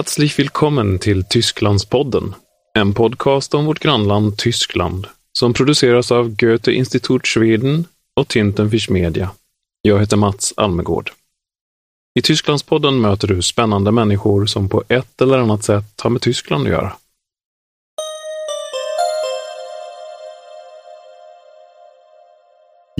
[0.00, 2.34] Herzlich willkommen till Tysklandspodden,
[2.74, 5.06] en podcast om vårt grannland Tyskland
[5.38, 7.84] som produceras av Goethe Institut Schweden
[8.16, 9.30] och Tintenfisch Media.
[9.82, 11.10] Jag heter Mats Almegård.
[12.18, 16.64] I Tysklandspodden möter du spännande människor som på ett eller annat sätt har med Tyskland
[16.66, 16.92] att göra.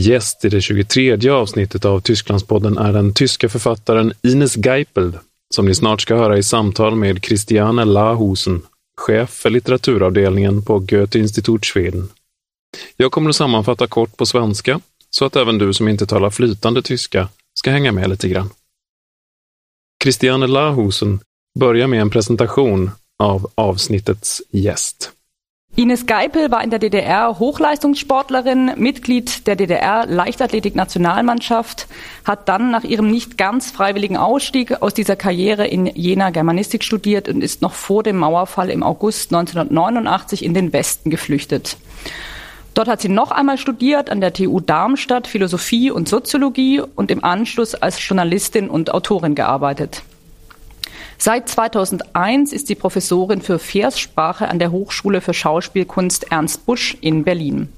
[0.00, 5.18] Gäst i det 23 avsnittet av Tysklandspodden är den tyska författaren Ines Geipel,
[5.54, 8.62] som ni snart ska höra i samtal med Christiane Lahusen,
[8.96, 12.08] chef för litteraturavdelningen på Goethe Institut Schweden.
[12.96, 16.82] Jag kommer att sammanfatta kort på svenska, så att även du som inte talar flytande
[16.82, 18.50] tyska ska hänga med lite grann.
[20.02, 21.20] Christiane Lahusen
[21.58, 25.12] börjar med en presentation av avsnittets gäst.
[25.76, 31.86] Ines Geipel war in der DDR Hochleistungssportlerin, Mitglied der DDR Leichtathletik-Nationalmannschaft,
[32.24, 37.28] hat dann nach ihrem nicht ganz freiwilligen Ausstieg aus dieser Karriere in Jena Germanistik studiert
[37.28, 41.76] und ist noch vor dem Mauerfall im August 1989 in den Westen geflüchtet.
[42.74, 47.22] Dort hat sie noch einmal studiert an der TU Darmstadt Philosophie und Soziologie und im
[47.22, 50.02] Anschluss als Journalistin und Autorin gearbeitet.
[51.22, 57.24] Seit 2001 ist sie Professorin für Verssprache an der Hochschule für Schauspielkunst Ernst Busch in
[57.24, 57.68] Berlin.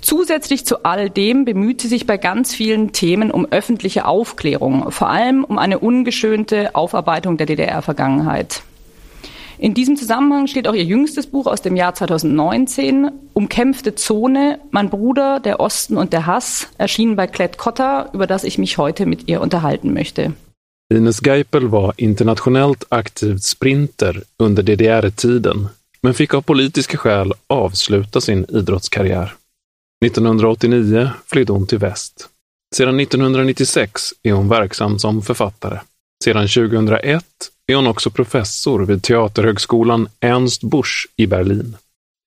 [0.00, 5.08] Zusätzlich zu all dem bemüht sie sich bei ganz vielen Themen um öffentliche Aufklärung, vor
[5.08, 8.64] allem um eine ungeschönte Aufarbeitung der DDR-Vergangenheit.
[9.58, 14.90] In diesem Zusammenhang steht auch ihr jüngstes Buch aus dem Jahr 2019, Umkämpfte Zone, mein
[14.90, 19.06] Bruder, der Osten und der Hass, erschienen bei Klett Cotta, über das ich mich heute
[19.06, 20.34] mit ihr unterhalten möchte.
[20.92, 25.68] Ines Geipel var internationellt aktiv sprinter under DDR-tiden,
[26.02, 29.34] men fick av politiska skäl avsluta sin idrottskarriär.
[30.04, 32.28] 1989 flydde hon till väst.
[32.74, 35.80] Sedan 1996 är hon verksam som författare.
[36.24, 37.24] Sedan 2001
[37.66, 41.76] är hon också professor vid Teaterhögskolan Ernst Busch i Berlin.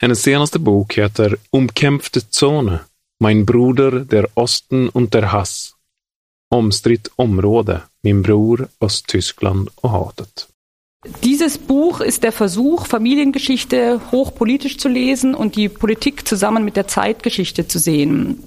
[0.01, 2.79] Hennes senaste bok heter Umkämpfte Zone,
[3.23, 5.73] Mein Bruder der Osten und der Hass
[6.49, 10.47] Omstritt område, min Bror, Osttyskland och hatet.
[11.23, 16.87] Dieses Buch ist der Versuch, Familiengeschichte hochpolitisch zu lesen und die Politik zusammen mit der
[16.87, 18.43] Zeitgeschichte zu sehen.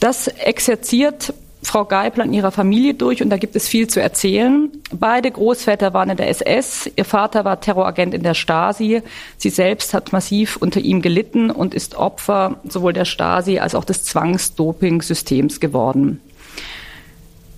[0.00, 4.70] Das exerziert Frau Geipel an ihrer Familie durch und da gibt es viel zu erzählen.
[4.92, 9.02] Beide Großväter waren in der SS, ihr Vater war Terroragent in der Stasi,
[9.36, 13.84] sie selbst hat massiv unter ihm gelitten und ist Opfer sowohl der Stasi als auch
[13.84, 16.20] des Zwangsdoping-Systems geworden.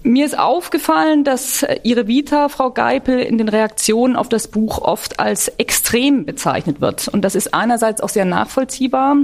[0.04, 4.78] Mir ist aufgefallen, dass äh, Ihre Vita, Frau Geipel, in den Reaktionen auf das Buch
[4.82, 7.06] oft als extrem bezeichnet wird.
[7.06, 9.16] Und das ist einerseits auch sehr nachvollziehbar.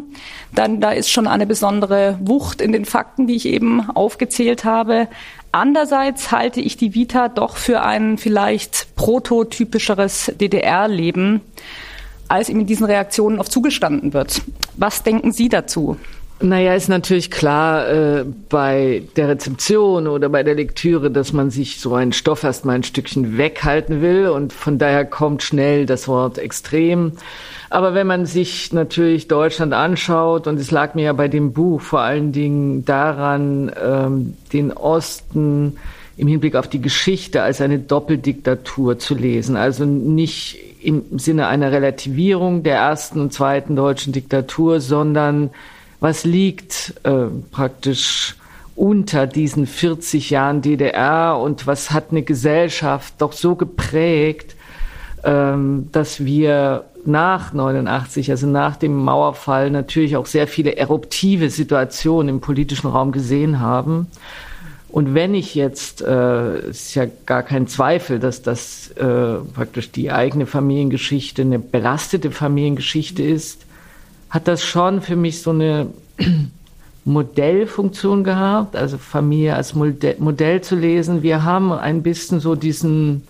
[0.54, 5.08] Dann da ist schon eine besondere Wucht in den Fakten, die ich eben aufgezählt habe.
[5.50, 11.40] Andererseits halte ich die Vita doch für ein vielleicht prototypischeres DDR-Leben,
[12.28, 14.42] als ihm in diesen Reaktionen oft zugestanden wird.
[14.76, 15.96] Was denken Sie dazu?
[16.40, 21.80] Naja, ist natürlich klar äh, bei der Rezeption oder bei der Lektüre, dass man sich
[21.80, 26.38] so einen Stoff erstmal ein Stückchen weghalten will und von daher kommt schnell das Wort
[26.38, 27.12] extrem.
[27.70, 31.80] Aber wenn man sich natürlich Deutschland anschaut, und es lag mir ja bei dem Buch
[31.80, 35.76] vor allen Dingen daran, ähm, den Osten
[36.16, 39.56] im Hinblick auf die Geschichte als eine Doppeldiktatur zu lesen.
[39.56, 45.50] Also nicht im Sinne einer Relativierung der ersten und zweiten deutschen Diktatur, sondern
[46.00, 48.36] was liegt äh, praktisch
[48.76, 54.54] unter diesen 40 Jahren DDR und was hat eine Gesellschaft doch so geprägt,
[55.24, 62.28] ähm, dass wir nach 89, also nach dem Mauerfall, natürlich auch sehr viele eruptive Situationen
[62.28, 64.06] im politischen Raum gesehen haben.
[64.90, 70.12] Und wenn ich jetzt, äh, ist ja gar kein Zweifel, dass das äh, praktisch die
[70.12, 73.66] eigene Familiengeschichte eine belastete Familiengeschichte ist,
[74.30, 75.88] hat das schon für mich so eine
[77.04, 81.22] Modellfunktion gehabt, also Familie als Modell zu lesen.
[81.22, 83.22] Wir haben ein bisschen so diesen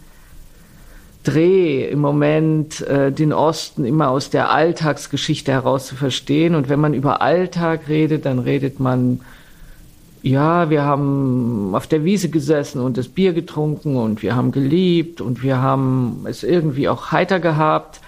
[1.22, 6.54] Dreh im Moment, äh, den Osten immer aus der Alltagsgeschichte heraus zu verstehen.
[6.54, 9.20] Und wenn man über Alltag redet, dann redet man,
[10.22, 15.20] ja, wir haben auf der Wiese gesessen und das Bier getrunken und wir haben geliebt
[15.20, 18.00] und wir haben es irgendwie auch heiter gehabt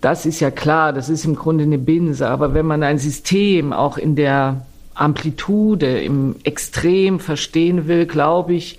[0.00, 2.28] das ist ja klar, das ist im Grunde eine Binse.
[2.28, 8.78] Aber wenn man ein System auch in der Amplitude, im Extrem verstehen will, glaube ich,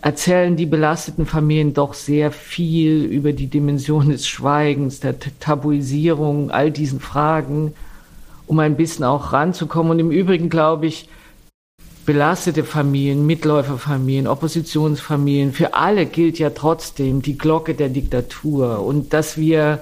[0.00, 6.72] erzählen die belasteten Familien doch sehr viel über die Dimension des Schweigens, der Tabuisierung, all
[6.72, 7.74] diesen Fragen,
[8.48, 9.92] um ein bisschen auch ranzukommen.
[9.92, 11.08] Und im Übrigen glaube ich,
[12.04, 19.38] belastete Familien, Mitläuferfamilien, Oppositionsfamilien, für alle gilt ja trotzdem die Glocke der Diktatur und dass
[19.38, 19.80] wir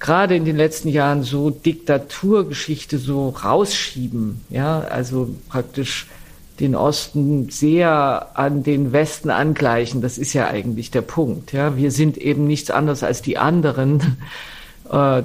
[0.00, 6.06] gerade in den letzten Jahren so Diktaturgeschichte so rausschieben, ja, also praktisch
[6.58, 10.02] den Osten sehr an den Westen angleichen.
[10.02, 11.52] Das ist ja eigentlich der Punkt.
[11.52, 14.16] Ja, wir sind eben nichts anderes als die anderen.
[14.90, 15.22] Äh,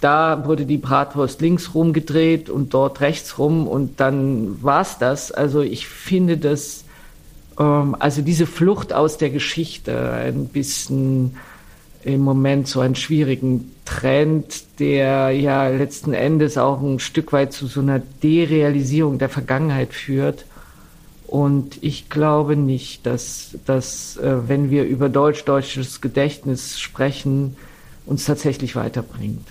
[0.00, 5.32] da wurde die Bratwurst links rumgedreht und dort rechts rum und dann war's das.
[5.32, 6.84] Also ich finde das,
[7.58, 11.36] ähm, also diese Flucht aus der Geschichte ein bisschen
[12.04, 17.66] im Moment so einen schwierigen Trend, der ja letzten Endes auch ein Stück weit zu
[17.66, 20.44] so einer Derealisierung der Vergangenheit führt.
[21.26, 27.56] Und ich glaube nicht, dass, dass äh, wenn wir über deutsch-deutsches Gedächtnis sprechen,
[28.04, 29.46] uns tatsächlich weiterbringt.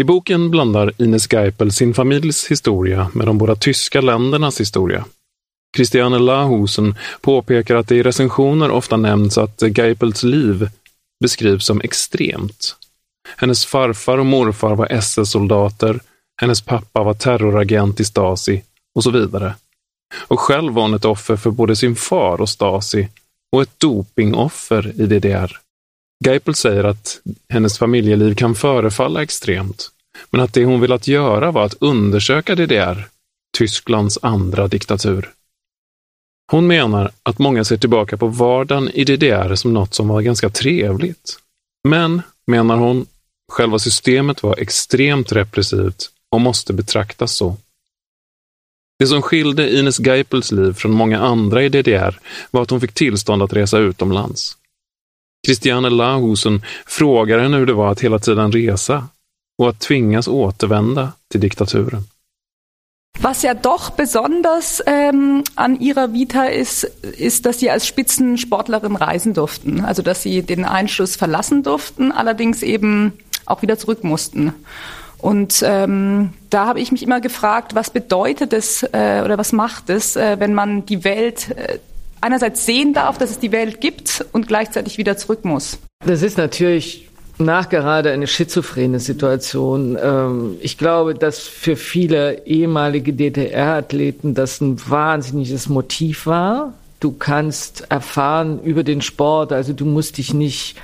[0.00, 5.04] I boken blandar Ines Geipel sin familjs historia med de båda tyska ländernas historia.
[5.76, 10.68] Christiane Lahusen påpekar att det i recensioner ofta nämns att Geipels liv
[11.22, 12.76] beskrivs som extremt.
[13.36, 16.00] Hennes farfar och morfar var SS-soldater,
[16.40, 18.62] hennes pappa var terroragent i Stasi
[18.94, 19.54] och så vidare.
[20.18, 23.08] Och själv var hon ett offer för både sin far och Stasi
[23.52, 25.58] och ett dopingoffer i DDR.
[26.24, 29.90] Geipel säger att hennes familjeliv kan förefalla extremt,
[30.30, 33.08] men att det hon velat göra var att undersöka DDR,
[33.58, 35.30] Tysklands andra diktatur.
[36.52, 40.50] Hon menar att många ser tillbaka på vardagen i DDR som något som var ganska
[40.50, 41.38] trevligt.
[41.88, 43.06] Men, menar hon,
[43.52, 47.56] själva systemet var extremt repressivt och måste betraktas så.
[48.98, 52.20] Det som skilde Ines Geipels liv från många andra i DDR
[52.50, 54.56] var att hon fick tillstånd att resa utomlands.
[55.46, 59.08] Christiane Lahusen frågar henne hur det var att hela tiden resa
[59.58, 62.04] och att tvingas återvända till diktaturen.
[63.20, 69.32] Was ja doch besonders ähm, an ihrer Vita ist, ist, dass sie als Spitzensportlerin reisen
[69.32, 69.84] durften.
[69.84, 73.12] Also dass sie den Einschluss verlassen durften, allerdings eben
[73.46, 74.52] auch wieder zurück mussten.
[75.18, 79.88] Und ähm, da habe ich mich immer gefragt, was bedeutet es äh, oder was macht
[79.88, 81.78] es, äh, wenn man die Welt äh,
[82.20, 85.78] einerseits sehen darf, dass es die Welt gibt und gleichzeitig wieder zurück muss.
[86.04, 89.98] Das ist natürlich nachgerade eine schizophrene Situation.
[90.02, 96.74] Ähm, ich glaube, dass für viele ehemalige DDR-Athleten das ein wahnsinniges Motiv war.
[97.00, 100.76] Du kannst erfahren über den Sport, also du musst dich nicht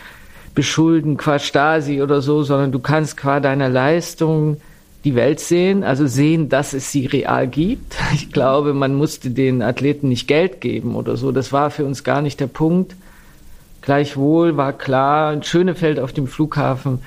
[0.54, 4.56] beschulden qua Stasi oder so, sondern du kannst qua deiner Leistung
[5.04, 7.94] die Welt sehen, also sehen, dass es sie real gibt.
[8.14, 11.30] Ich glaube, man musste den Athleten nicht Geld geben oder so.
[11.30, 12.96] Das war für uns gar nicht der Punkt.
[13.88, 16.98] Gleichwohl war klar, ein Schönefeld auf dem Flughafen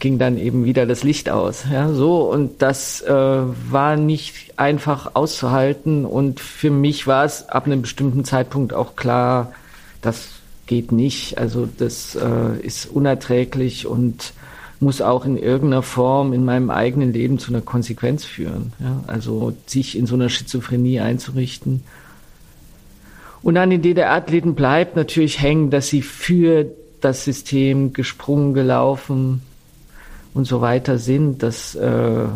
[0.00, 1.64] ging dann eben wieder das Licht aus.
[1.72, 2.30] Ja, so.
[2.30, 6.04] Und das äh, war nicht einfach auszuhalten.
[6.04, 9.52] Und für mich war es ab einem bestimmten Zeitpunkt auch klar,
[10.02, 10.28] dass
[10.66, 11.38] geht nicht.
[11.38, 14.34] Also das äh, ist unerträglich und
[14.78, 18.74] muss auch in irgendeiner Form in meinem eigenen Leben zu einer Konsequenz führen.
[18.78, 19.02] Ja?
[19.06, 21.82] Also sich in so einer Schizophrenie einzurichten.
[23.42, 26.66] Und an den DDR-Athleten bleibt natürlich hängen, dass sie für
[27.00, 29.42] das System gesprungen, gelaufen
[30.34, 31.42] und so weiter sind.
[31.42, 32.26] Das äh,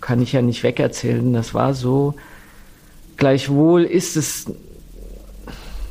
[0.00, 1.32] kann ich ja nicht wegerzählen.
[1.32, 2.14] Das war so.
[3.16, 4.46] Gleichwohl ist es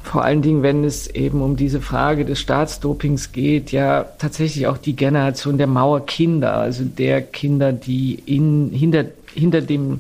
[0.07, 4.77] vor allen Dingen, wenn es eben um diese Frage des Staatsdopings geht, ja tatsächlich auch
[4.77, 9.99] die Generation der Mauerkinder, also der Kinder, die in, hinter, hinter dem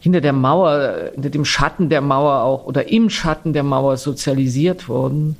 [0.00, 4.88] hinter der Mauer, hinter dem Schatten der Mauer auch oder im Schatten der Mauer sozialisiert
[4.88, 5.36] wurden.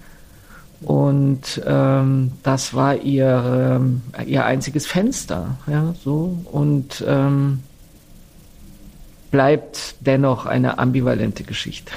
[0.81, 6.39] Und ähm, das war ihr, ähm, ihr einziges Fenster, ja, so.
[6.53, 7.61] Und ähm,
[9.31, 11.93] bleibt dennoch eine ambivalente Geschichte.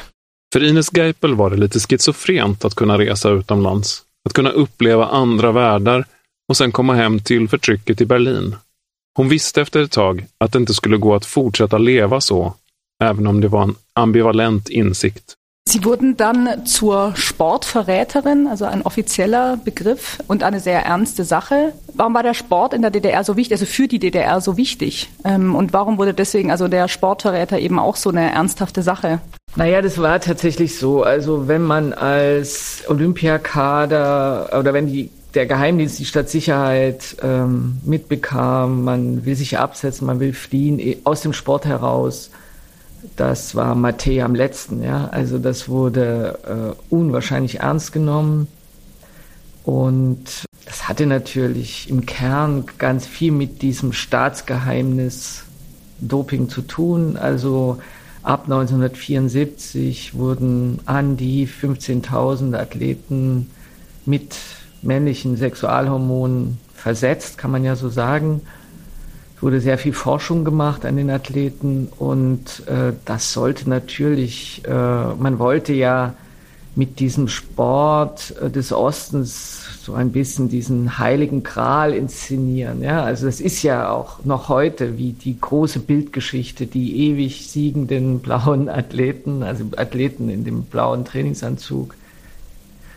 [0.53, 5.51] För Ines Geipel var det lite schizofrent att kunna resa utomlands, att kunna uppleva andra
[5.51, 6.05] världar
[6.49, 8.55] och sen komma hem till förtrycket i Berlin.
[9.17, 12.53] Hon visste efter ett tag att det inte skulle gå att fortsätta leva så,
[13.03, 15.35] även om det var en ambivalent insikt.
[15.69, 21.73] Sie wurden dann zur Sportverräterin, also ein offizieller Begriff und eine sehr ernste Sache.
[21.93, 25.09] Warum war der Sport in der DDR so wichtig, also für die DDR so wichtig?
[25.23, 29.19] Ähm, und warum wurde deswegen also der Sportverräter eben auch so eine ernsthafte Sache?
[29.55, 31.03] Naja, das war tatsächlich so.
[31.03, 39.25] Also wenn man als Olympiakader oder wenn die, der Geheimdienst die Stadtsicherheit ähm, mitbekam, man
[39.25, 42.31] will sich absetzen, man will fliehen eh, aus dem Sport heraus,
[43.15, 44.83] das war Matthä am letzten.
[44.83, 45.07] Ja?
[45.07, 48.47] Also das wurde äh, unwahrscheinlich ernst genommen.
[49.63, 55.43] Und das hatte natürlich im Kern ganz viel mit diesem Staatsgeheimnis
[55.99, 57.17] Doping zu tun.
[57.17, 57.79] Also
[58.23, 63.49] ab 1974 wurden an die 15.000 Athleten
[64.05, 64.35] mit
[64.81, 68.41] männlichen Sexualhormonen versetzt, kann man ja so sagen.
[69.35, 74.71] Es wurde sehr viel Forschung gemacht an den Athleten und äh, das sollte natürlich, äh,
[74.71, 76.13] man wollte ja
[76.75, 82.81] mit diesem Sport äh, des Ostens so ein bisschen diesen heiligen Gral inszenieren.
[82.81, 88.19] Ja, also das ist ja auch noch heute wie die große Bildgeschichte, die ewig siegenden
[88.19, 91.95] blauen Athleten, also Athleten in dem blauen Trainingsanzug.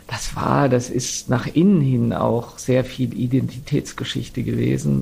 [0.06, 5.00] Das war, das ist nach innen hin auch sehr viel Identitätsgeschichte gewesen.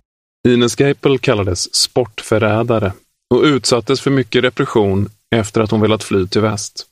[0.48, 2.92] Ines Geipel kallades sportförrädare
[3.34, 6.86] och utsattes för mycket repression efter att hon velat fly till väst.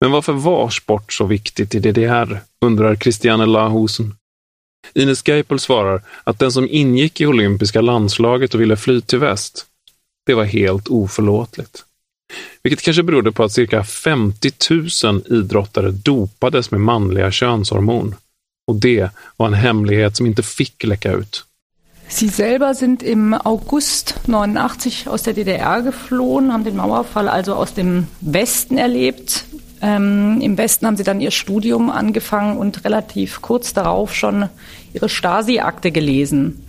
[0.00, 4.14] Men varför var sport så viktigt i DDR, undrar Christiane Lahusen.
[4.94, 9.66] Ines Geipel svarar att den som ingick i olympiska landslaget och ville fly till väst,
[10.26, 11.84] det var helt oförlåtligt.
[12.62, 14.52] Vilket kanske berodde på att cirka 50
[15.04, 18.14] 000 idrottare dopades med manliga könshormon.
[18.66, 21.44] Och det var en hemlighet som inte fick läcka ut.
[22.08, 27.74] Sie selber sind im August 89 aus der DDR geflohen, haben den Mauerfall also aus
[27.74, 29.44] dem Westen erlebt,
[29.82, 34.48] Ähm, Im Westen haben sie dann ihr Studium angefangen und relativ kurz darauf schon
[34.92, 36.66] ihre Stasi-Akte gelesen.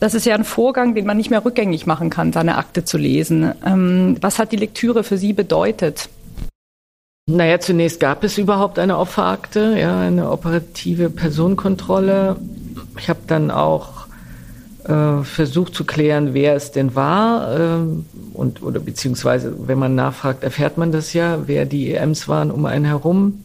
[0.00, 2.98] Das ist ja ein Vorgang, den man nicht mehr rückgängig machen kann, seine Akte zu
[2.98, 3.52] lesen.
[3.64, 6.08] Ähm, was hat die Lektüre für Sie bedeutet?
[7.26, 12.36] Naja, zunächst gab es überhaupt eine Opferakte, ja, eine operative Personenkontrolle.
[12.98, 14.04] Ich habe dann auch
[14.84, 17.78] äh, versucht zu klären, wer es denn war äh,
[18.34, 22.66] und oder beziehungsweise wenn man nachfragt, erfährt man das ja, wer die EMs waren um
[22.66, 23.42] einen herum.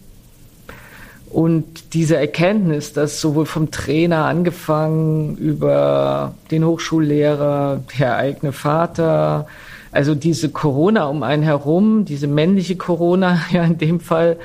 [1.32, 9.48] Und diese Erkenntnis, dass sowohl vom Trainer angefangen über den Hochschullehrer, der eigene Vater,
[9.92, 14.38] also diese Corona um einen herum, diese männliche Corona ja in dem Fall,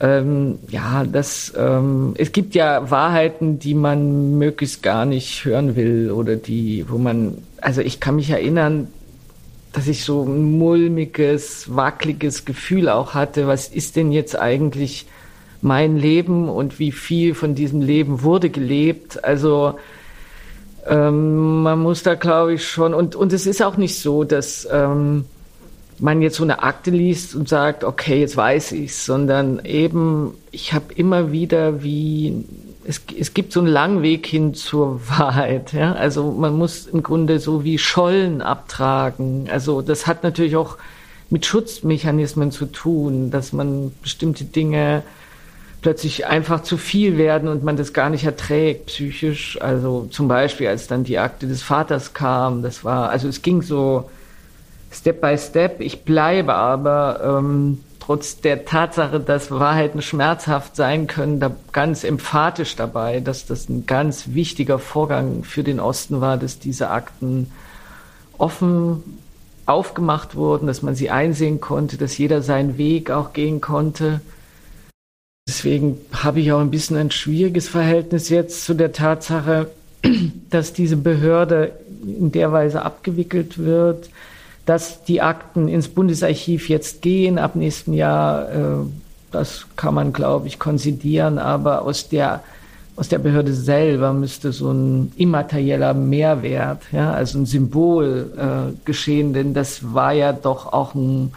[0.00, 6.10] ähm, ja, das, ähm, es gibt ja Wahrheiten, die man möglichst gar nicht hören will
[6.10, 8.88] oder die, wo man, also ich kann mich erinnern,
[9.72, 15.06] dass ich so ein mulmiges, wackeliges Gefühl auch hatte, was ist denn jetzt eigentlich
[15.64, 19.24] mein Leben und wie viel von diesem Leben wurde gelebt.
[19.24, 19.78] Also
[20.86, 24.68] ähm, man muss da, glaube ich, schon, und, und es ist auch nicht so, dass
[24.70, 25.24] ähm,
[25.98, 30.74] man jetzt so eine Akte liest und sagt, okay, jetzt weiß ich's, sondern eben, ich
[30.74, 32.44] habe immer wieder wie,
[32.86, 35.72] es, es gibt so einen langen Weg hin zur Wahrheit.
[35.72, 35.94] Ja?
[35.94, 39.48] Also man muss im Grunde so wie Schollen abtragen.
[39.50, 40.76] Also das hat natürlich auch
[41.30, 45.02] mit Schutzmechanismen zu tun, dass man bestimmte Dinge
[45.84, 49.60] plötzlich einfach zu viel werden und man das gar nicht erträgt psychisch.
[49.60, 53.60] Also zum Beispiel, als dann die Akte des Vaters kam, das war, also es ging
[53.60, 54.08] so,
[54.90, 55.82] Step by Step.
[55.82, 62.76] Ich bleibe aber ähm, trotz der Tatsache, dass Wahrheiten schmerzhaft sein können, da ganz emphatisch
[62.76, 67.52] dabei, dass das ein ganz wichtiger Vorgang für den Osten war, dass diese Akten
[68.38, 69.02] offen
[69.66, 74.22] aufgemacht wurden, dass man sie einsehen konnte, dass jeder seinen Weg auch gehen konnte.
[75.46, 79.68] Deswegen habe ich auch ein bisschen ein schwieriges Verhältnis jetzt zu der Tatsache,
[80.50, 81.72] dass diese Behörde
[82.06, 84.08] in der Weise abgewickelt wird
[84.66, 88.86] dass die Akten ins Bundesarchiv jetzt gehen ab nächstem Jahr, äh,
[89.30, 92.42] das kann man, glaube ich, konzidieren, aber aus der
[92.96, 99.32] aus der Behörde selber müsste so ein immaterieller Mehrwert, ja, also ein Symbol äh, geschehen,
[99.32, 101.32] denn das war ja doch auch ein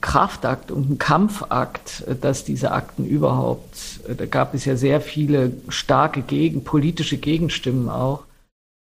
[0.00, 5.00] Kraftakt und ein Kampfakt, äh, dass diese Akten überhaupt, äh, da gab es ja sehr
[5.00, 8.24] viele starke Gegen, politische Gegenstimmen auch.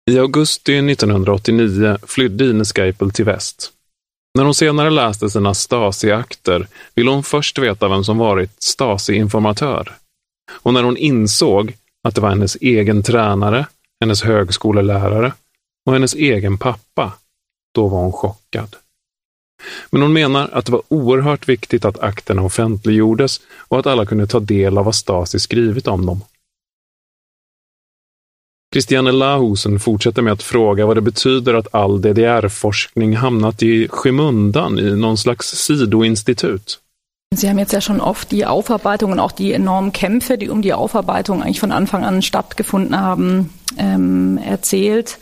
[0.09, 3.71] I augusti 1989 flydde Ines Geipel till väst.
[4.37, 9.91] När hon senare läste sina Stasi-akter ville hon först veta vem som varit Stasi-informatör.
[10.51, 13.67] Och när hon insåg att det var hennes egen tränare,
[14.01, 15.33] hennes högskolelärare
[15.85, 17.13] och hennes egen pappa,
[17.75, 18.75] då var hon chockad.
[19.89, 24.27] Men hon menar att det var oerhört viktigt att akterna offentliggjordes och att alla kunde
[24.27, 26.21] ta del av vad Stasi skrivit om dem.
[28.73, 34.79] Christiane Lahusen fortsätter med att fråga vad det betyder att all DDR-forskning hamnat i skymundan
[34.79, 36.79] i någon slags sidoinstitut.
[37.35, 40.61] Sie haben jetzt ja schon oft die Aufarbeitung und auch die enormen Kämpfe, die um
[40.61, 45.17] die Aufarbeitung eigentlich von Anfang an stattgefunden haben, ähm, erzählt.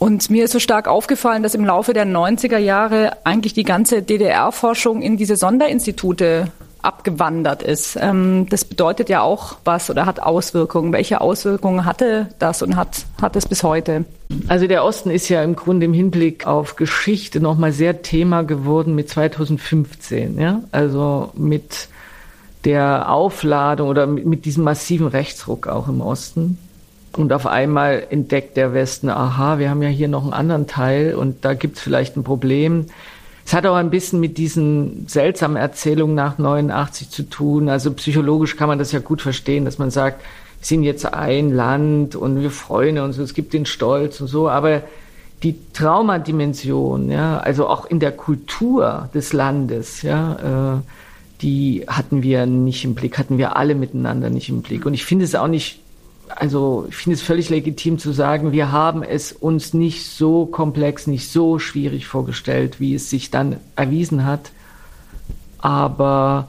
[0.00, 4.00] Und mir ist so stark aufgefallen, dass im Laufe der 90er Jahre eigentlich die ganze
[4.00, 7.98] DDR-Forschung in diese Sonderinstitute abgewandert ist.
[8.00, 10.94] Ähm, das bedeutet ja auch was oder hat Auswirkungen.
[10.94, 14.06] Welche Auswirkungen hatte das und hat, hat es bis heute?
[14.48, 18.94] Also der Osten ist ja im Grunde im Hinblick auf Geschichte nochmal sehr Thema geworden
[18.94, 20.40] mit 2015.
[20.40, 20.62] Ja?
[20.72, 21.88] Also mit
[22.64, 26.56] der Aufladung oder mit, mit diesem massiven Rechtsruck auch im Osten.
[27.12, 31.14] Und auf einmal entdeckt der Westen, aha, wir haben ja hier noch einen anderen Teil
[31.14, 32.86] und da gibt es vielleicht ein Problem.
[33.44, 37.68] Es hat auch ein bisschen mit diesen seltsamen Erzählungen nach 89 zu tun.
[37.68, 40.22] Also psychologisch kann man das ja gut verstehen, dass man sagt,
[40.60, 44.48] wir sind jetzt ein Land und wir freuen uns, es gibt den Stolz und so,
[44.48, 44.82] aber
[45.42, 50.80] die Traumadimension, ja, also auch in der Kultur des Landes, ja, äh,
[51.42, 54.84] die hatten wir nicht im Blick, hatten wir alle miteinander nicht im Blick.
[54.84, 55.80] Und ich finde es auch nicht
[56.36, 61.06] also ich finde es völlig legitim zu sagen, wir haben es uns nicht so komplex,
[61.06, 64.52] nicht so schwierig vorgestellt, wie es sich dann erwiesen hat.
[65.58, 66.48] Aber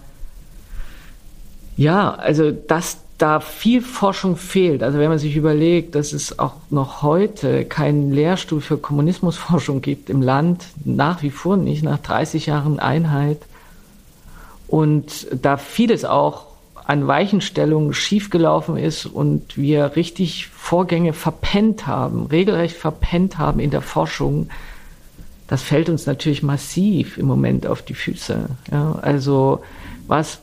[1.77, 4.81] ja, also dass da viel Forschung fehlt.
[4.81, 10.09] Also wenn man sich überlegt, dass es auch noch heute keinen Lehrstuhl für Kommunismusforschung gibt
[10.09, 13.37] im Land, nach wie vor nicht, nach 30 Jahren Einheit.
[14.67, 16.45] Und da vieles auch
[16.85, 23.81] an Weichenstellungen schiefgelaufen ist und wir richtig Vorgänge verpennt haben, regelrecht verpennt haben in der
[23.81, 24.49] Forschung,
[25.47, 28.45] das fällt uns natürlich massiv im Moment auf die Füße.
[28.71, 29.61] Ja, also
[30.07, 30.39] was,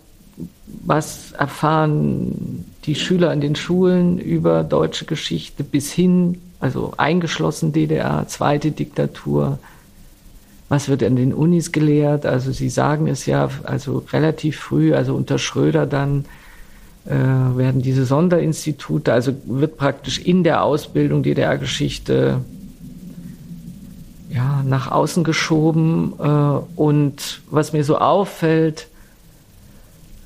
[0.84, 8.26] was erfahren die Schüler an den Schulen über deutsche Geschichte bis hin, also eingeschlossen DDR,
[8.28, 9.58] zweite Diktatur,
[10.68, 12.26] was wird an den Unis gelehrt?
[12.26, 16.26] Also Sie sagen es ja, also relativ früh, also unter Schröder dann
[17.06, 22.40] äh, werden diese Sonderinstitute, also wird praktisch in der Ausbildung DDR-Geschichte
[24.28, 26.12] ja, nach außen geschoben.
[26.18, 26.24] Äh,
[26.76, 28.88] und was mir so auffällt,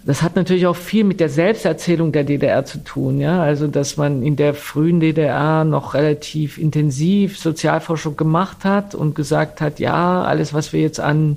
[0.04, 3.40] das hat natürlich auch viel mit der Selbsterzählung der DDR zu tun, ja.
[3.40, 9.60] Also, dass man in der frühen DDR noch relativ intensiv Sozialforschung gemacht hat und gesagt
[9.60, 11.36] hat, ja, alles, was wir jetzt an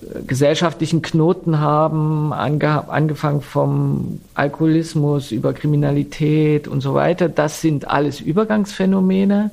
[0.00, 7.88] äh, gesellschaftlichen Knoten haben, ange angefangen vom Alkoholismus über Kriminalität und so weiter, das sind
[7.88, 9.50] alles Übergangsphänomene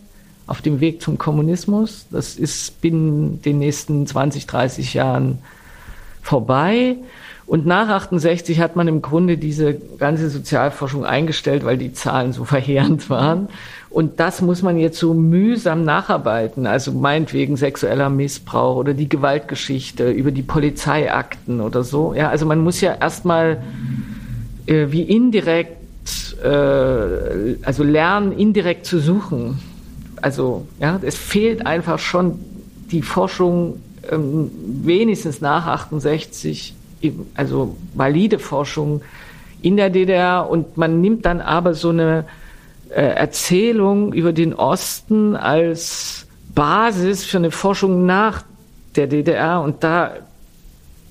[0.48, 2.06] auf dem Weg zum Kommunismus.
[2.10, 5.40] Das ist binnen den nächsten 20, 30 Jahren
[6.30, 6.98] vorbei.
[7.48, 12.46] Und nach 68 hat man im Grunde diese ganze Sozialforschung eingestellt, weil die Zahlen so
[12.56, 13.50] verheerend waren.
[13.90, 16.68] Und das muss man jetzt so mühsam nacharbeiten.
[16.68, 22.14] Also meinetwegen sexueller Missbrauch oder die Gewaltgeschichte über die Polizeiakten oder so.
[22.14, 23.64] Ja, also man muss ja erstmal
[24.68, 25.78] äh, wie indirekt,
[26.44, 29.58] äh, also lernen, indirekt zu suchen.
[30.22, 32.38] Also, ja, es fehlt einfach schon
[32.92, 33.80] die Forschung
[34.10, 34.52] ähm,
[34.84, 36.76] wenigstens nach 68
[37.36, 39.02] also valide Forschung
[39.62, 42.26] in der DDR und man nimmt dann aber so eine
[42.90, 48.44] äh, Erzählung über den Osten als Basis für eine Forschung nach
[48.96, 50.14] der DDR und da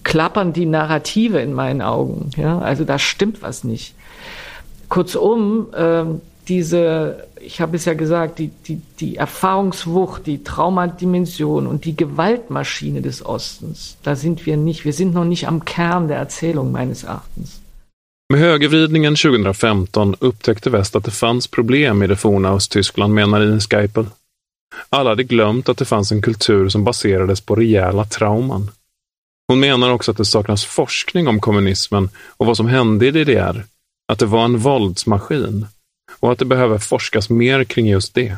[0.05, 2.31] klappern die Narrative in meinen Augen.
[2.37, 2.59] Ja?
[2.59, 3.95] Also da stimmt was nicht.
[4.89, 6.05] Kurzum, äh,
[6.49, 13.01] diese ich habe es ja gesagt, die, die, die Erfahrungswucht, die Traumadimension und die Gewaltmaschine
[13.01, 17.05] des Ostens, da sind wir nicht, wir sind noch nicht am Kern der Erzählung meines
[17.05, 17.61] Erachtens.
[18.31, 23.73] Med högervridningen 2015 upptäckte väst att det fanns problem i det forna Östtyskland, menar Ines
[23.73, 24.07] Geipel.
[24.91, 28.71] Alla hade glömt att det fanns en kultur som baserades på rejäla trauman.
[29.49, 33.65] Hon menar också att det saknas forskning om kommunismen och vad som hände i DDR.
[34.13, 35.67] Att det var en våldsmaskin
[36.21, 38.37] och att det behöver forskas mer kring just det.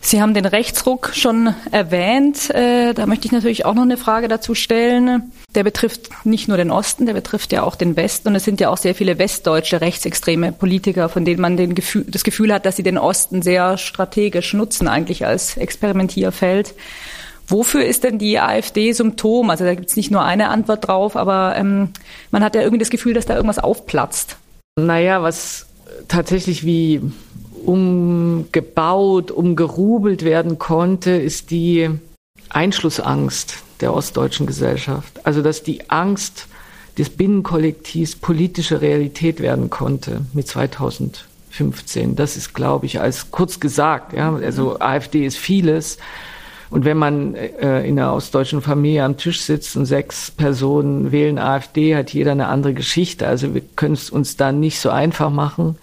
[0.00, 2.50] Sie haben den Rechtsruck schon erwähnt.
[2.50, 5.32] Äh, da möchte ich natürlich auch noch eine Frage dazu stellen.
[5.54, 8.28] Der betrifft nicht nur den Osten, der betrifft ja auch den Westen.
[8.28, 12.22] Und es sind ja auch sehr viele westdeutsche rechtsextreme Politiker, von denen man Gefühl, das
[12.22, 16.74] Gefühl hat, dass sie den Osten sehr strategisch nutzen, eigentlich als Experimentierfeld.
[17.48, 19.50] Wofür ist denn die AfD Symptom?
[19.50, 21.90] Also da gibt es nicht nur eine Antwort drauf, aber ähm,
[22.30, 24.36] man hat ja irgendwie das Gefühl, dass da irgendwas aufplatzt.
[24.78, 25.66] Naja, was
[26.08, 27.00] tatsächlich wie
[27.64, 31.90] umgebaut, umgerubelt werden konnte, ist die
[32.48, 35.26] Einschlussangst der ostdeutschen Gesellschaft.
[35.26, 36.46] Also dass die Angst
[36.96, 42.16] des Binnenkollektivs politische Realität werden konnte mit 2015.
[42.16, 44.12] Das ist, glaube ich, als kurz gesagt.
[44.14, 45.98] Ja, also AfD ist vieles.
[46.70, 51.38] Und wenn man äh, in einer ostdeutschen Familie am Tisch sitzt und sechs Personen wählen
[51.38, 53.26] AfD, hat jeder eine andere Geschichte.
[53.26, 55.78] Also wir können es uns da nicht so einfach machen.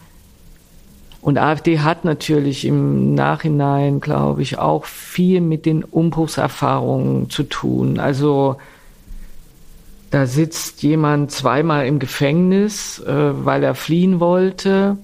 [1.24, 7.98] Und AfD hat natürlich im Nachhinein, glaube ich, auch viel mit den Umbruchserfahrungen zu tun.
[8.00, 8.58] Also
[10.14, 14.96] Da sitzt jemand zweimal im Gefängnis, äh, weil er fliehen wollte,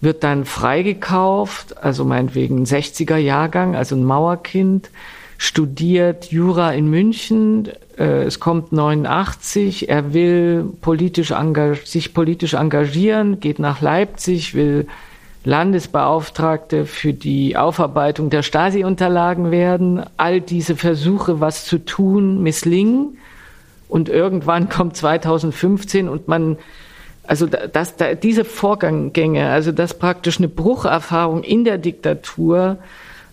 [0.00, 4.90] wird dann freigekauft, also meinetwegen ein 60er Jahrgang, also ein Mauerkind,
[5.38, 7.68] studiert Jura in München.
[7.96, 11.32] Äh, es kommt 89, er will politisch
[11.84, 14.88] sich politisch engagieren, geht nach Leipzig, will
[15.44, 20.04] Landesbeauftragte für die Aufarbeitung der Stasi-Unterlagen werden.
[20.16, 23.18] All diese Versuche, was zu tun, misslingen.
[23.88, 26.56] Und irgendwann kommt 2015 und man,
[27.26, 32.78] also das, das, diese Vorgänge, also das praktisch eine Brucherfahrung in der Diktatur,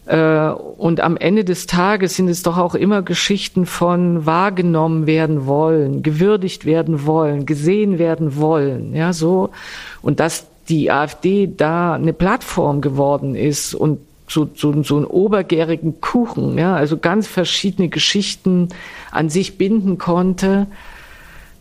[0.10, 5.46] äh, und am Ende des Tages sind es doch auch immer Geschichten von wahrgenommen werden
[5.46, 9.52] wollen, gewürdigt werden wollen, gesehen werden wollen, ja, so.
[10.02, 16.02] Und dass die AfD da eine Plattform geworden ist und so, so, so einen obergärigen
[16.02, 18.70] Kuchen, ja, also ganz verschiedene Geschichten
[19.12, 20.68] an sich binden konnte,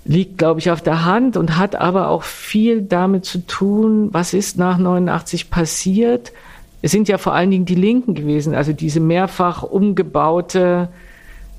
[0.04, 4.34] liegt, glaube ich, auf der Hand und hat aber auch viel damit zu tun, was
[4.34, 6.32] ist nach 89 passiert.
[6.82, 10.88] Es sind ja vor allen Dingen die Linken gewesen, also diese mehrfach umgebaute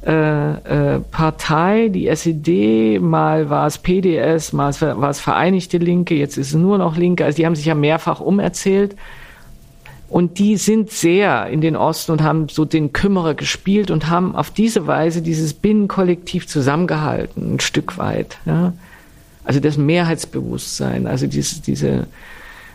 [0.06, 6.38] äh, äh, Partei, die SED, mal war es PDS, mal war es Vereinigte Linke, jetzt
[6.38, 8.96] ist es nur noch Linke, also die haben sich ja mehrfach umerzählt.
[10.08, 14.36] Und die sind sehr in den Osten und haben so den Kümmerer gespielt und haben
[14.36, 18.38] auf diese Weise dieses Binnenkollektiv zusammengehalten, ein Stück weit.
[18.46, 18.74] Ja.
[19.44, 22.08] Also das Mehrheitsbewusstsein, also diese, diese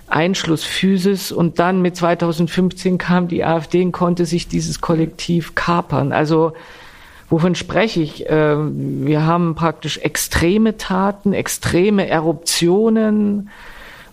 [0.07, 6.13] Einschluss Physis und dann mit 2015 kam die AfD und konnte sich dieses Kollektiv kapern.
[6.13, 6.53] Also
[7.29, 8.25] wovon spreche ich?
[8.29, 13.51] Ähm, wir haben praktisch extreme Taten, extreme Eruptionen,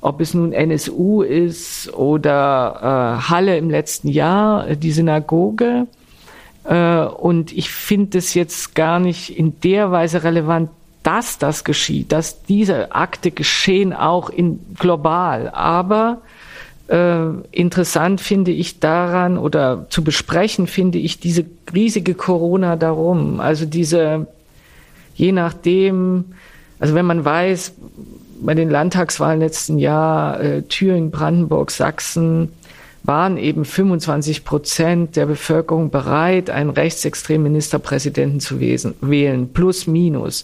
[0.02, 5.88] ob es nun NSU ist oder äh, Halle im letzten Jahr, äh, die Synagoge.
[6.64, 10.70] Äh, und ich finde es jetzt gar nicht in der Weise relevant,
[11.04, 15.50] dass das geschieht, dass diese Akte geschehen auch in global.
[15.50, 16.22] Aber
[16.92, 23.40] äh, interessant finde ich daran oder zu besprechen finde ich diese riesige Corona darum.
[23.40, 24.28] Also diese,
[25.16, 26.26] je nachdem,
[26.80, 27.74] also wenn man weiß,
[28.42, 32.50] bei den Landtagswahlen letzten Jahr, äh, Thüringen, Brandenburg, Sachsen,
[33.04, 40.44] waren eben 25 Prozent der Bevölkerung bereit, einen rechtsextremen Ministerpräsidenten zu wählen, plus minus.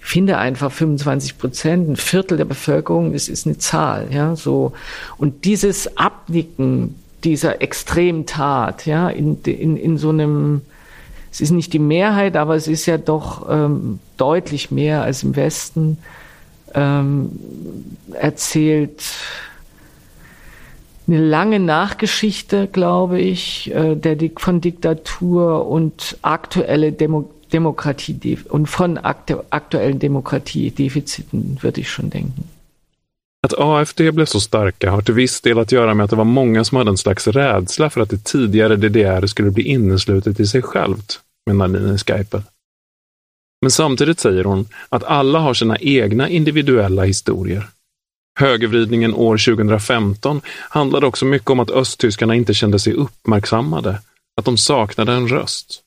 [0.00, 4.72] Finde einfach 25 Prozent, ein Viertel der Bevölkerung ist, ist eine Zahl, ja, so.
[5.18, 10.62] Und dieses Abnicken dieser Extremtat, ja, in, in, in so einem,
[11.30, 15.36] es ist nicht die Mehrheit, aber es ist ja doch ähm, deutlich mehr als im
[15.36, 15.98] Westen,
[16.74, 17.30] ähm,
[18.12, 19.02] erzählt
[21.08, 28.98] eine lange Nachgeschichte, glaube ich, äh, der, von Diktatur und aktuelle Demo Demokratie und von
[29.50, 32.44] aktuellen Demokratiedefiziten würde ich schon denken.
[33.46, 36.24] Att AFD blev så starka har till viss del att göra med att det var
[36.24, 40.46] många som hade en slags rädsla för att det tidigare DDR skulle bli inneslutet i
[40.46, 42.42] sig självt, menar Nina Skypel.
[43.62, 47.68] Men samtidigt säger hon att alla har sina egna individuella historier.
[48.38, 53.98] Högervridningen år 2015 handlade också mycket om att östtyskarna inte kände sig uppmärksammade,
[54.36, 55.82] att de saknade en röst.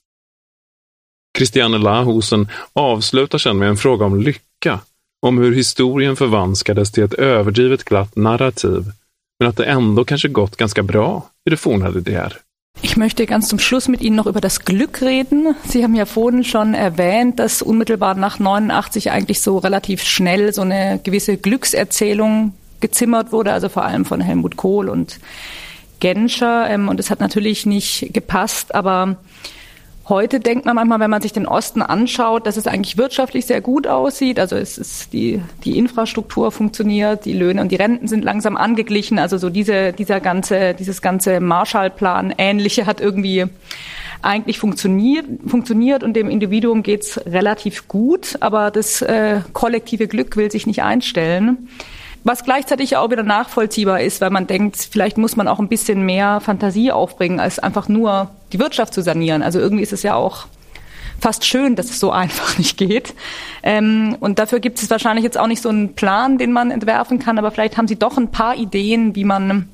[1.38, 4.80] Christiane Lahusen avslutar sedan med en fråga om lycka,
[5.22, 8.84] om hur historien förvanskades till ett överdrivet glatt narrativ,
[9.40, 12.38] men att det ändå kanske gått ganska bra i det forna DDR.
[12.82, 15.56] Ich möchte ganz zum Schluss mit Ihnen noch über das Glück reden.
[15.66, 20.62] Sie haben ja vorhin schon erwähnt, dass unmittelbar nach 89 eigentlich so relativ schnell so
[20.62, 25.20] eine gewisse Glückserzählung gezimmert wurde, also vor allem von Helmut Kohl und
[26.00, 26.70] Genscher.
[26.70, 29.18] Ähm, und es hat natürlich nicht gepasst, aber
[30.12, 33.62] Heute denkt man manchmal, wenn man sich den Osten anschaut, dass es eigentlich wirtschaftlich sehr
[33.62, 34.42] gut aussieht.
[34.42, 39.20] Also es ist die, die Infrastruktur funktioniert, die Löhne und die Renten sind langsam angeglichen.
[39.20, 43.46] Also so diese, dieser ganze, dieses ganze Marshallplan ähnliche hat irgendwie
[44.22, 50.52] eigentlich funktioniert, funktioniert und dem Individuum geht's relativ gut, aber das äh, kollektive Glück will
[50.52, 51.70] sich nicht einstellen.
[52.24, 56.06] Was gleichzeitig auch wieder nachvollziehbar ist, weil man denkt, vielleicht muss man auch ein bisschen
[56.06, 59.42] mehr Fantasie aufbringen, als einfach nur die Wirtschaft zu sanieren.
[59.42, 60.46] Also irgendwie ist es ja auch
[61.20, 63.16] fast schön, dass es so einfach nicht geht.
[63.64, 67.20] Ähm, und dafür gibt es wahrscheinlich jetzt auch nicht so einen Plan, den man entwerfen
[67.20, 69.70] kann, aber vielleicht haben Sie doch ein paar Ideen, wie man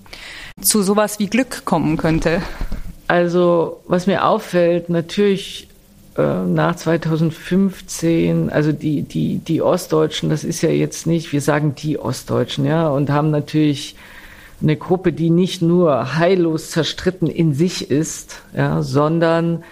[0.61, 2.41] zu sowas wie Glück kommen könnte.
[3.07, 5.66] Also, was mir auffällt, natürlich
[6.17, 11.99] nach 2015, also die, die, die Ostdeutschen, das ist ja jetzt nicht, wir sagen die
[11.99, 13.95] Ostdeutschen, ja, und haben natürlich
[14.61, 19.63] eine Gruppe, die nicht nur heillos zerstritten in sich ist, ja, sondern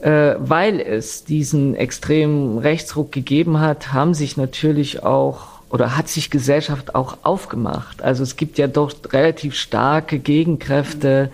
[0.00, 6.28] äh, weil es diesen extremen Rechtsruck gegeben hat, haben sich natürlich auch oder hat sich
[6.28, 8.02] Gesellschaft auch aufgemacht.
[8.02, 11.30] Also es gibt ja doch relativ starke Gegenkräfte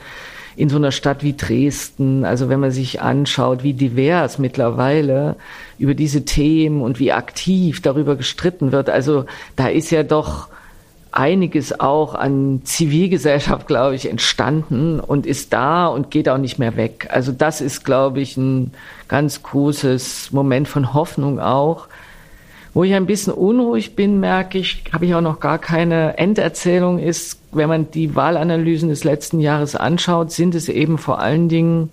[0.58, 2.24] in so einer Stadt wie Dresden.
[2.24, 5.36] Also wenn man sich anschaut, wie divers mittlerweile
[5.78, 8.90] über diese Themen und wie aktiv darüber gestritten wird.
[8.90, 10.48] Also da ist ja doch
[11.12, 16.76] einiges auch an Zivilgesellschaft, glaube ich, entstanden und ist da und geht auch nicht mehr
[16.76, 17.06] weg.
[17.12, 18.72] Also das ist, glaube ich, ein
[19.06, 21.86] ganz großes Moment von Hoffnung auch.
[22.74, 26.98] Wo ich ein bisschen unruhig bin, merke ich, habe ich auch noch gar keine Enderzählung,
[26.98, 31.90] ist, wenn man die Wahlanalysen des letzten Jahres anschaut, sind es eben vor allen Dingen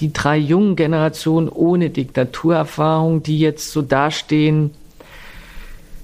[0.00, 4.70] die drei jungen Generationen ohne Diktaturerfahrung, die jetzt so dastehen,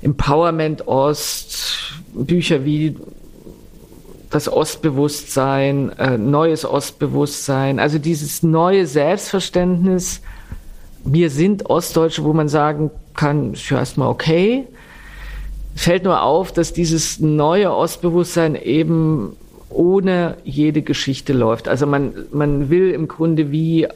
[0.03, 2.97] Empowerment Ost, Bücher wie
[4.31, 10.21] das Ostbewusstsein, äh, neues Ostbewusstsein, also dieses neue Selbstverständnis,
[11.05, 14.67] wir sind Ostdeutsche, wo man sagen kann, ist ja erstmal okay.
[15.79, 19.37] Fällt nur auf, dass dieses neue Ostbewusstsein eben
[19.71, 21.69] ohne jede Geschichte läuft.
[21.69, 23.87] Also man, man will im Grunde wie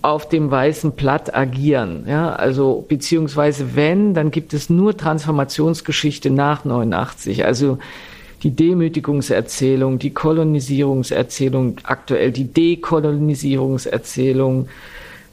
[0.00, 2.04] auf dem weißen Blatt agieren.
[2.06, 7.44] Ja, also beziehungsweise wenn, dann gibt es nur Transformationsgeschichte nach 89.
[7.44, 7.78] Also
[8.44, 14.68] die Demütigungserzählung, die Kolonisierungserzählung, aktuell die Dekolonisierungserzählung,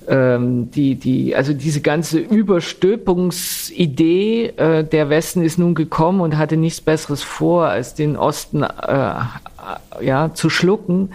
[0.07, 6.81] die, die, also diese ganze Überstülpungsidee, äh, der Westen ist nun gekommen und hatte nichts
[6.81, 9.13] Besseres vor, als den Osten äh,
[10.01, 11.09] ja, zu schlucken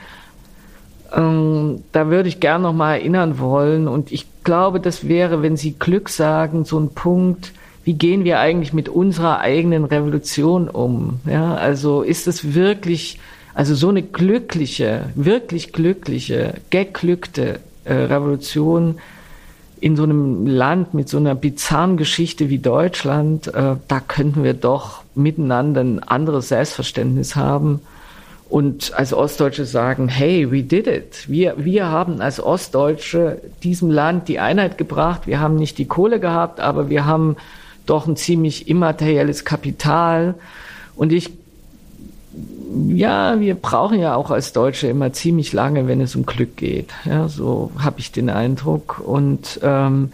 [1.15, 3.89] ähm, da würde ich gern noch mal erinnern wollen.
[3.89, 7.53] Und ich glaube, das wäre, wenn Sie Glück sagen, so ein Punkt,
[7.85, 11.21] wie gehen wir eigentlich mit unserer eigenen Revolution um?
[11.25, 13.21] Ja, also ist es wirklich,
[13.55, 17.59] also so eine glückliche, wirklich glückliche, geglückte äh,
[17.93, 18.99] Revolution
[19.81, 24.55] in so einem Land mit so einer bizarren Geschichte wie Deutschland, äh, da könnten wir
[24.55, 27.81] doch miteinander ein anderes Selbstverständnis haben
[28.49, 31.29] und als Ostdeutsche sagen, hey, we did it.
[31.29, 35.27] Wir, wir haben als Ostdeutsche diesem Land die Einheit gebracht.
[35.27, 37.37] Wir haben nicht die Kohle gehabt, aber wir haben
[37.87, 40.35] doch ein ziemlich immaterielles Kapital.
[40.95, 41.33] Und ich,
[42.89, 46.91] ja, wir brauchen ja auch als Deutsche immer ziemlich lange, wenn es um Glück geht.
[47.05, 49.01] Ja, so habe ich den Eindruck.
[49.05, 50.13] Und ähm,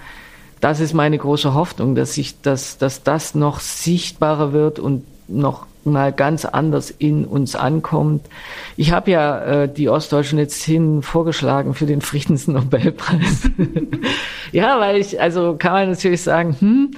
[0.61, 5.66] das ist meine große Hoffnung, dass sich, dass, dass das noch sichtbarer wird und noch
[5.85, 8.27] mal ganz anders in uns ankommt.
[8.77, 13.51] Ich habe ja äh, die Ostdeutschen jetzt hin vorgeschlagen für den Friedensnobelpreis.
[14.53, 16.90] ja, weil ich, also kann man natürlich sagen, hm,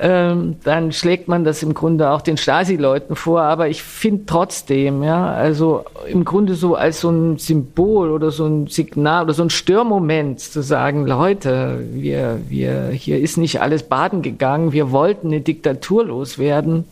[0.00, 5.02] ähm, dann schlägt man das im Grunde auch den Stasi-Leuten vor, aber ich finde trotzdem,
[5.02, 9.42] ja, also im Grunde so als so ein Symbol oder so ein Signal oder so
[9.42, 15.28] ein Störmoment zu sagen, Leute, wir, wir, hier ist nicht alles baden gegangen, wir wollten
[15.28, 16.84] eine Diktatur loswerden.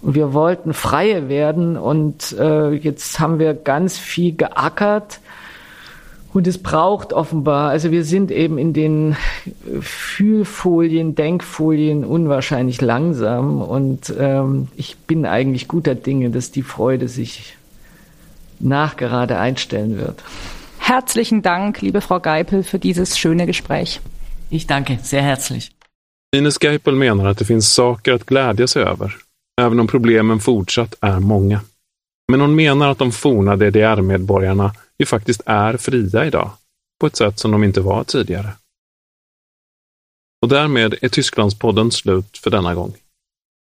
[0.00, 5.20] Und wir wollten freie werden und äh, jetzt haben wir ganz viel geackert.
[6.32, 9.16] Und es braucht offenbar, also wir sind eben in den
[9.80, 13.62] Fühlfolien, Denkfolien unwahrscheinlich langsam.
[13.62, 17.56] Und ähm, ich bin eigentlich guter Dinge, dass die Freude sich
[18.60, 20.22] nachgerade einstellen wird.
[20.78, 24.00] Herzlichen Dank, liebe Frau Geipel, für dieses schöne Gespräch.
[24.50, 25.72] Ich danke sehr herzlich.
[26.30, 29.14] Ines Geipel menar att det finns saker att glädjas över
[29.58, 31.60] även om problemen fortsatt är många.
[32.28, 36.50] Men hon menar att de forna DDR-medborgarna ju faktiskt är fria idag,
[37.00, 38.48] på ett sätt som de inte var tidigare.
[40.42, 42.94] Och därmed är Tysklandspodden slut för denna gång.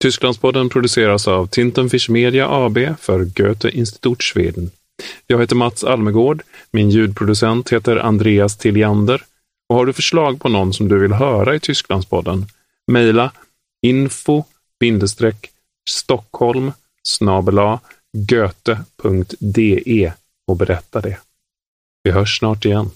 [0.03, 4.71] Tysklandspodden produceras av Tintenfisch Media AB för Goethe Institut Schweden.
[5.27, 9.23] Jag heter Mats Almegård, min ljudproducent heter Andreas Tilliander
[9.69, 12.47] och har du förslag på någon som du vill höra i Tysklandspodden,
[12.87, 13.33] mejla
[13.83, 14.45] info
[15.89, 16.73] Stockholm
[18.13, 20.13] goethe.de
[20.47, 21.19] och berätta det.
[22.03, 22.91] Vi hörs snart igen.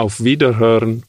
[0.00, 1.02] Auf Wiederhören!